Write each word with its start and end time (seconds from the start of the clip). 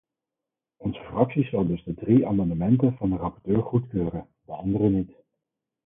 Onze 0.77 1.03
fractie 1.03 1.45
zal 1.45 1.67
dus 1.67 1.83
de 1.83 1.93
drie 1.93 2.27
amendementen 2.27 2.95
van 2.97 3.09
de 3.09 3.15
rapporteur 3.15 3.63
goedkeuren, 3.63 4.27
de 4.45 4.51
andere 4.51 4.89
niet. 4.89 5.11